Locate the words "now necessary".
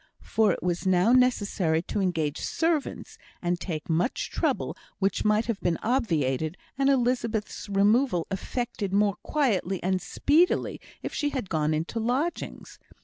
0.87-1.83